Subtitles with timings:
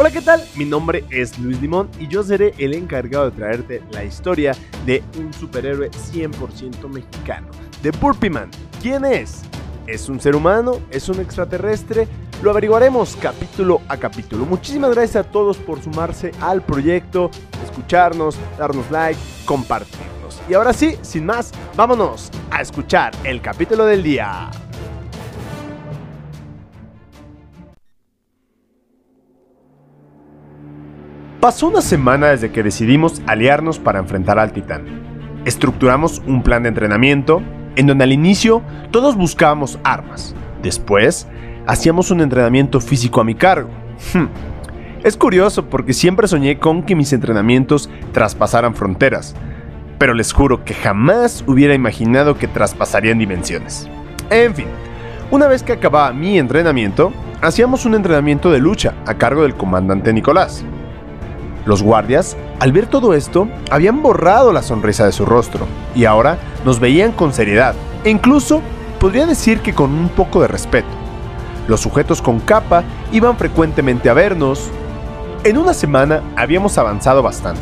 [0.00, 0.42] Hola, ¿qué tal?
[0.56, 5.04] Mi nombre es Luis Limón y yo seré el encargado de traerte la historia de
[5.18, 7.48] un superhéroe 100% mexicano,
[7.82, 8.50] de Burpee Man.
[8.80, 9.42] ¿Quién es?
[9.86, 10.80] ¿Es un ser humano?
[10.90, 12.08] ¿Es un extraterrestre?
[12.42, 14.46] Lo averiguaremos capítulo a capítulo.
[14.46, 17.30] Muchísimas gracias a todos por sumarse al proyecto,
[17.62, 20.40] escucharnos, darnos like, compartirnos.
[20.48, 24.50] Y ahora sí, sin más, vámonos a escuchar el capítulo del día.
[31.40, 34.84] Pasó una semana desde que decidimos aliarnos para enfrentar al titán.
[35.46, 37.40] Estructuramos un plan de entrenamiento
[37.76, 40.34] en donde al inicio todos buscábamos armas.
[40.62, 41.26] Después,
[41.66, 43.70] hacíamos un entrenamiento físico a mi cargo.
[44.12, 44.26] Hmm.
[45.02, 49.34] Es curioso porque siempre soñé con que mis entrenamientos traspasaran fronteras,
[49.96, 53.88] pero les juro que jamás hubiera imaginado que traspasarían dimensiones.
[54.28, 54.66] En fin,
[55.30, 60.12] una vez que acababa mi entrenamiento, hacíamos un entrenamiento de lucha a cargo del comandante
[60.12, 60.66] Nicolás.
[61.66, 66.38] Los guardias, al ver todo esto, habían borrado la sonrisa de su rostro y ahora
[66.64, 68.62] nos veían con seriedad e incluso
[68.98, 70.88] podría decir que con un poco de respeto.
[71.68, 74.70] Los sujetos con capa iban frecuentemente a vernos.
[75.44, 77.60] En una semana habíamos avanzado bastante.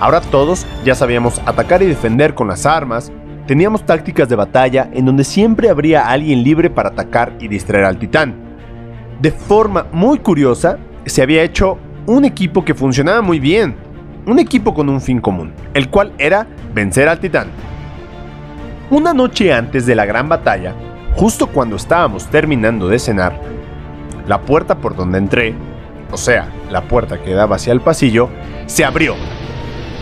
[0.00, 3.12] Ahora todos ya sabíamos atacar y defender con las armas,
[3.46, 7.98] teníamos tácticas de batalla en donde siempre habría alguien libre para atacar y distraer al
[7.98, 8.34] titán.
[9.20, 13.74] De forma muy curiosa, se había hecho un equipo que funcionaba muy bien,
[14.26, 17.48] un equipo con un fin común, el cual era vencer al titán.
[18.90, 20.74] Una noche antes de la gran batalla,
[21.14, 23.40] justo cuando estábamos terminando de cenar,
[24.26, 25.54] la puerta por donde entré,
[26.10, 28.28] o sea, la puerta que daba hacia el pasillo,
[28.66, 29.14] se abrió.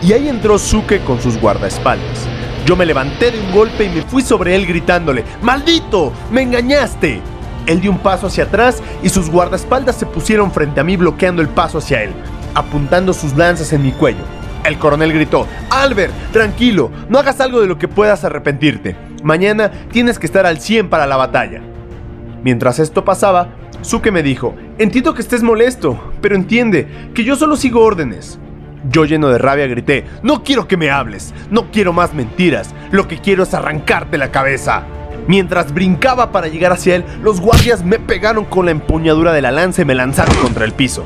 [0.01, 2.27] Y ahí entró Suke con sus guardaespaldas.
[2.65, 6.11] Yo me levanté de un golpe y me fui sobre él gritándole, ¡Maldito!
[6.31, 7.21] ¡Me engañaste!
[7.69, 11.43] Él dio un paso hacia atrás y sus guardaespaldas se pusieron frente a mí bloqueando
[11.43, 12.09] el paso hacia él,
[12.55, 14.23] apuntando sus lanzas en mi cuello.
[14.65, 18.95] El coronel gritó, Albert, tranquilo, no hagas algo de lo que puedas arrepentirte.
[19.21, 21.61] Mañana tienes que estar al 100 para la batalla.
[22.43, 23.49] Mientras esto pasaba,
[23.81, 28.39] Suke me dijo, entiendo que estés molesto, pero entiende que yo solo sigo órdenes.
[28.89, 33.07] Yo lleno de rabia grité, no quiero que me hables, no quiero más mentiras, lo
[33.07, 34.85] que quiero es arrancarte la cabeza.
[35.27, 39.51] Mientras brincaba para llegar hacia él, los guardias me pegaron con la empuñadura de la
[39.51, 41.05] lanza y me lanzaron contra el piso.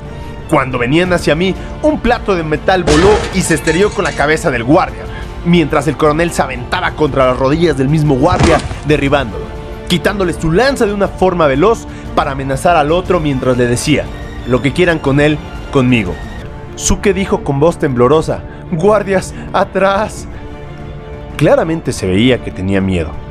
[0.50, 4.52] Cuando venían hacia mí, un plato de metal voló y se estrelló con la cabeza
[4.52, 5.04] del guardia,
[5.46, 9.46] mientras el coronel se aventaba contra las rodillas del mismo guardia, derribándolo,
[9.88, 14.06] quitándole su lanza de una forma veloz para amenazar al otro mientras le decía,
[14.48, 15.38] lo que quieran con él,
[15.72, 16.14] conmigo.
[16.76, 18.42] Suke dijo con voz temblorosa,
[18.72, 20.28] guardias, atrás.
[21.38, 23.23] Claramente se veía que tenía miedo.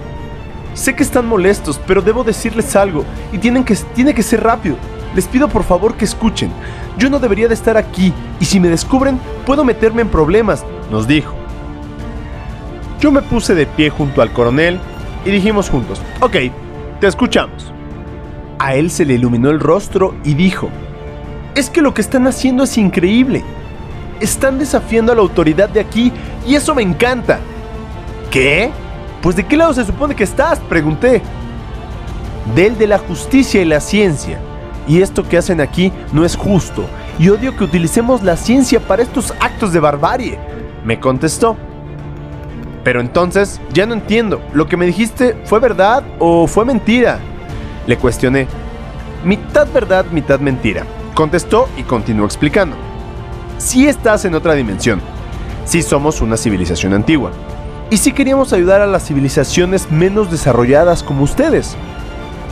[0.75, 4.77] Sé que están molestos, pero debo decirles algo y tienen que, tiene que ser rápido.
[5.15, 6.50] Les pido por favor que escuchen.
[6.99, 11.06] Yo no debería de estar aquí y si me descubren puedo meterme en problemas, nos
[11.06, 11.34] dijo.
[13.00, 14.78] Yo me puse de pie junto al coronel
[15.25, 16.37] y dijimos juntos, ok,
[17.00, 17.72] te escuchamos.
[18.59, 20.71] A él se le iluminó el rostro y dijo,
[21.54, 23.44] es que lo que están haciendo es increíble.
[24.21, 26.12] Están desafiando a la autoridad de aquí
[26.47, 27.41] y eso me encanta.
[28.31, 28.71] ¿Qué?
[29.22, 31.22] Pues de qué lado se supone que estás, pregunté.
[32.56, 34.41] Del de la justicia y la ciencia.
[34.88, 36.84] Y esto que hacen aquí no es justo.
[37.21, 40.38] Y odio que utilicemos la ciencia para estos actos de barbarie,
[40.84, 41.56] me contestó.
[42.83, 47.21] Pero entonces, ya no entiendo, ¿lo que me dijiste fue verdad o fue mentira?
[47.87, 48.49] Le cuestioné.
[49.25, 50.84] Mitad verdad, mitad mentira.
[51.15, 52.75] Contestó y continuó explicando.
[53.59, 55.00] Si estás en otra dimensión.
[55.65, 57.31] Si somos una civilización antigua
[57.92, 61.76] y sí queríamos ayudar a las civilizaciones menos desarrolladas como ustedes.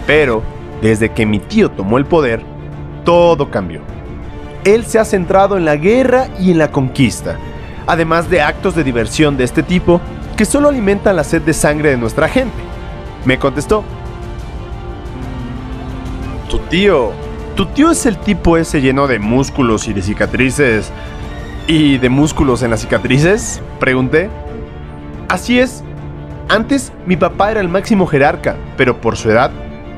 [0.06, 0.43] Pero,
[0.83, 2.43] desde que mi tío tomó el poder,
[3.06, 3.81] todo cambió.
[4.65, 7.39] Él se ha centrado en la guerra y en la conquista,
[7.87, 10.03] además de actos de diversión de este tipo
[10.37, 12.59] que solo alimentan la sed de sangre de nuestra gente.
[13.25, 13.83] Me contestó.
[16.51, 17.12] Tu tío,
[17.57, 20.92] tu tío es el tipo ese lleno de músculos y de cicatrices.
[21.66, 23.63] ¿Y de músculos en las cicatrices?
[23.78, 24.28] Pregunté.
[25.30, 25.84] Así es.
[26.48, 29.53] Antes mi papá era el máximo jerarca, pero por su edad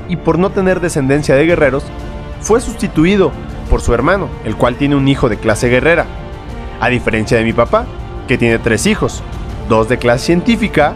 [0.07, 1.85] y por no tener descendencia de guerreros,
[2.43, 3.33] fue sustituido
[3.71, 6.05] por su hermano, el cual tiene un hijo de clase guerrera.
[6.81, 7.87] A diferencia de mi papá,
[8.29, 9.23] que tiene tres hijos,
[9.71, 10.93] dos de clase científica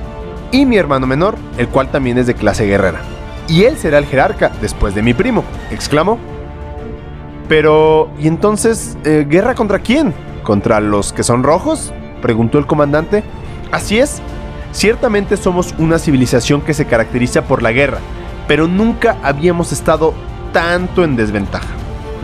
[0.53, 3.01] y mi hermano menor, el cual también es de clase guerrera.
[3.49, 6.19] Y él será el jerarca después de mi primo, exclamó.
[7.49, 10.13] Pero, ¿y entonces, eh, guerra contra quién?
[10.43, 11.95] ¿Contra los que son rojos?
[12.21, 13.25] preguntó el comandante.
[13.73, 14.21] Así es,
[14.73, 17.99] ciertamente somos una civilización que se caracteriza por la guerra,
[18.47, 20.15] pero nunca habíamos estado
[20.53, 21.69] tanto en desventaja.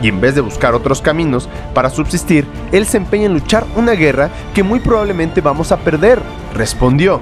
[0.01, 3.93] y en vez de buscar otros caminos para subsistir, él se empeña en luchar una
[3.93, 6.21] guerra que muy probablemente vamos a perder,
[6.53, 7.21] respondió.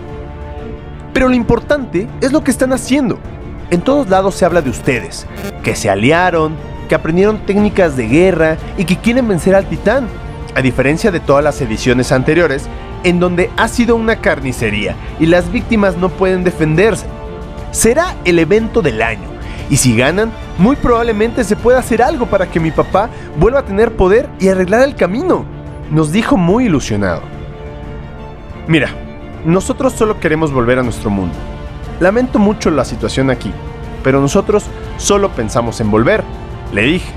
[1.13, 3.19] Pero lo importante es lo que están haciendo.
[3.69, 5.27] En todos lados se habla de ustedes,
[5.63, 6.55] que se aliaron,
[6.89, 10.07] que aprendieron técnicas de guerra y que quieren vencer al titán.
[10.55, 12.67] A diferencia de todas las ediciones anteriores,
[13.03, 17.05] en donde ha sido una carnicería y las víctimas no pueden defenderse.
[17.71, 19.27] Será el evento del año,
[19.69, 23.65] y si ganan, muy probablemente se pueda hacer algo para que mi papá vuelva a
[23.65, 25.45] tener poder y arreglar el camino,
[25.89, 27.21] nos dijo muy ilusionado.
[28.67, 28.89] Mira,
[29.45, 31.35] nosotros solo queremos volver a nuestro mundo.
[32.01, 33.51] Lamento mucho la situación aquí,
[34.03, 34.65] pero nosotros
[34.97, 36.21] solo pensamos en volver,
[36.73, 37.11] le dije.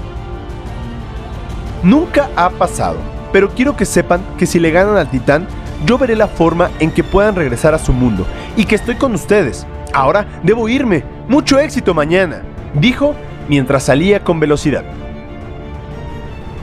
[1.82, 2.98] Nunca ha pasado,
[3.32, 5.48] pero quiero que sepan que si le ganan al titán,
[5.84, 8.26] yo veré la forma en que puedan regresar a su mundo
[8.56, 9.66] y que estoy con ustedes.
[9.92, 11.04] Ahora debo irme.
[11.28, 12.42] Mucho éxito mañana,
[12.74, 13.14] dijo
[13.48, 14.84] mientras salía con velocidad.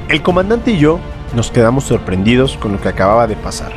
[0.09, 0.99] El comandante y yo
[1.35, 3.71] nos quedamos sorprendidos con lo que acababa de pasar.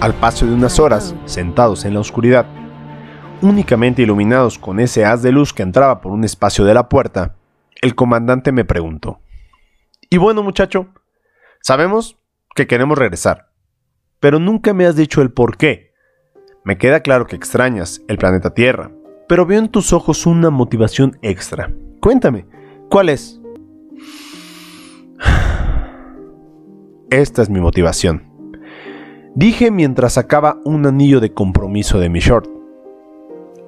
[0.00, 2.46] Al paso de unas horas, sentados en la oscuridad,
[3.40, 7.36] únicamente iluminados con ese haz de luz que entraba por un espacio de la puerta,
[7.80, 9.20] el comandante me preguntó.
[10.10, 10.86] Y bueno muchacho,
[11.60, 12.18] sabemos
[12.54, 13.51] que queremos regresar
[14.22, 15.90] pero nunca me has dicho el por qué.
[16.64, 18.92] Me queda claro que extrañas el planeta Tierra,
[19.28, 21.74] pero veo en tus ojos una motivación extra.
[22.00, 22.46] Cuéntame,
[22.88, 23.40] ¿cuál es?
[27.10, 28.22] Esta es mi motivación.
[29.34, 32.48] Dije mientras sacaba un anillo de compromiso de mi short.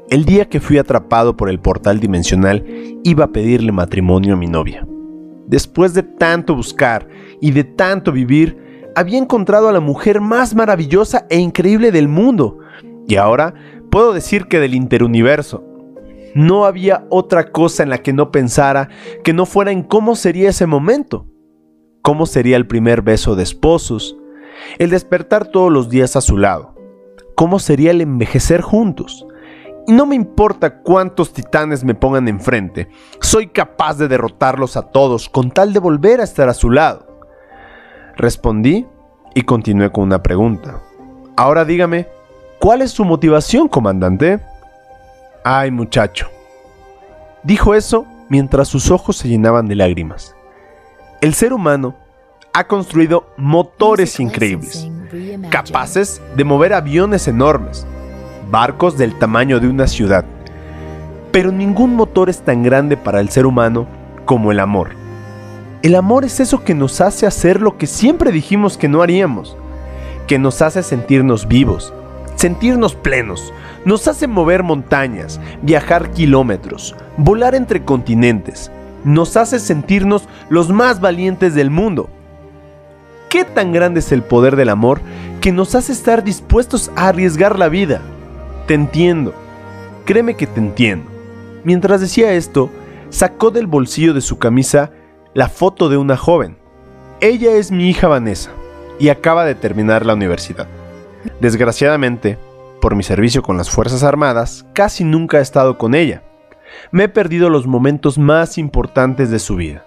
[0.08, 2.64] El día que fui atrapado por el portal dimensional,
[3.02, 4.86] iba a pedirle matrimonio a mi novia.
[5.48, 7.08] Después de tanto buscar
[7.40, 8.63] y de tanto vivir,
[8.94, 12.58] había encontrado a la mujer más maravillosa e increíble del mundo.
[13.06, 13.54] Y ahora
[13.90, 15.64] puedo decir que del interuniverso.
[16.34, 18.88] No había otra cosa en la que no pensara
[19.22, 21.26] que no fuera en cómo sería ese momento.
[22.02, 24.16] Cómo sería el primer beso de esposos,
[24.78, 26.74] el despertar todos los días a su lado.
[27.36, 29.26] Cómo sería el envejecer juntos.
[29.86, 32.88] Y no me importa cuántos titanes me pongan enfrente,
[33.20, 37.13] soy capaz de derrotarlos a todos con tal de volver a estar a su lado.
[38.16, 38.86] Respondí
[39.34, 40.80] y continué con una pregunta.
[41.36, 42.06] Ahora dígame,
[42.60, 44.40] ¿cuál es su motivación, comandante?
[45.44, 46.28] Ay, muchacho.
[47.42, 50.34] Dijo eso mientras sus ojos se llenaban de lágrimas.
[51.20, 51.94] El ser humano
[52.52, 54.88] ha construido motores increíbles,
[55.50, 57.86] capaces de mover aviones enormes,
[58.50, 60.24] barcos del tamaño de una ciudad.
[61.32, 63.88] Pero ningún motor es tan grande para el ser humano
[64.24, 65.03] como el amor.
[65.84, 69.54] El amor es eso que nos hace hacer lo que siempre dijimos que no haríamos,
[70.26, 71.92] que nos hace sentirnos vivos,
[72.36, 73.52] sentirnos plenos,
[73.84, 78.70] nos hace mover montañas, viajar kilómetros, volar entre continentes,
[79.04, 82.08] nos hace sentirnos los más valientes del mundo.
[83.28, 85.02] ¿Qué tan grande es el poder del amor
[85.42, 88.00] que nos hace estar dispuestos a arriesgar la vida?
[88.66, 89.34] Te entiendo,
[90.06, 91.10] créeme que te entiendo.
[91.62, 92.70] Mientras decía esto,
[93.10, 94.90] sacó del bolsillo de su camisa
[95.34, 96.56] la foto de una joven.
[97.20, 98.52] Ella es mi hija Vanessa
[99.00, 100.68] y acaba de terminar la universidad.
[101.40, 102.38] Desgraciadamente,
[102.80, 106.22] por mi servicio con las Fuerzas Armadas, casi nunca he estado con ella.
[106.92, 109.84] Me he perdido los momentos más importantes de su vida.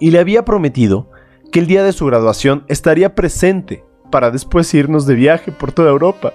[0.00, 1.08] Y le había prometido
[1.52, 5.90] que el día de su graduación estaría presente para después irnos de viaje por toda
[5.90, 6.32] Europa.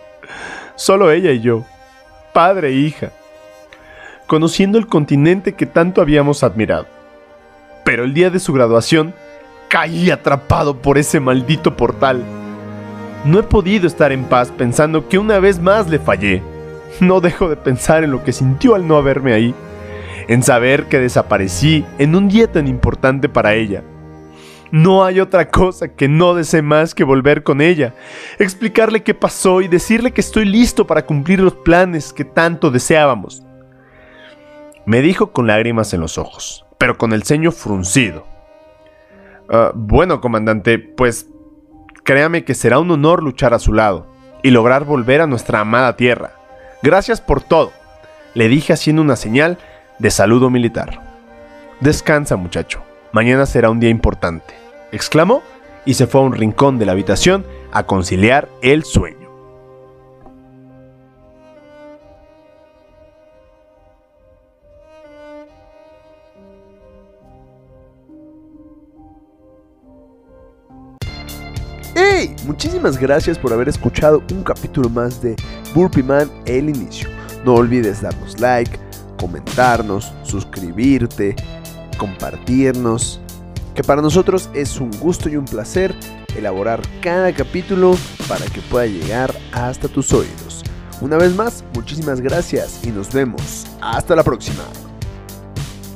[0.76, 1.66] Solo ella y yo,
[2.32, 3.12] padre e hija,
[4.28, 6.99] conociendo el continente que tanto habíamos admirado
[7.90, 9.16] pero el día de su graduación
[9.68, 12.24] caí atrapado por ese maldito portal.
[13.26, 16.44] No he podido estar en paz pensando que una vez más le fallé.
[17.00, 19.56] No dejo de pensar en lo que sintió al no haberme ahí,
[20.28, 23.82] en saber que desaparecí en un día tan importante para ella.
[24.70, 27.96] No hay otra cosa que no desee más que volver con ella,
[28.38, 33.42] explicarle qué pasó y decirle que estoy listo para cumplir los planes que tanto deseábamos.
[34.86, 38.26] Me dijo con lágrimas en los ojos pero con el ceño fruncido.
[39.50, 41.28] Ah, bueno, comandante, pues
[42.04, 44.08] créame que será un honor luchar a su lado
[44.42, 46.32] y lograr volver a nuestra amada tierra.
[46.82, 47.72] Gracias por todo,
[48.34, 49.60] le dije haciendo una señal
[50.00, 51.02] de saludo militar.
[51.82, 52.82] Descansa, muchacho,
[53.12, 54.54] mañana será un día importante,
[54.92, 55.44] exclamó
[55.86, 59.19] y se fue a un rincón de la habitación a conciliar el sueño.
[72.50, 75.36] Muchísimas gracias por haber escuchado un capítulo más de
[75.76, 77.08] Burpee Man El Inicio.
[77.46, 78.80] No olvides darnos like,
[79.20, 81.36] comentarnos, suscribirte,
[82.00, 83.22] compartirnos
[83.76, 85.94] que para nosotros es un gusto y un placer
[86.36, 87.96] elaborar cada capítulo
[88.28, 90.64] para que pueda llegar hasta tus oídos.
[91.02, 93.68] Una vez más, muchísimas gracias y nos vemos.
[93.80, 94.64] Hasta la próxima.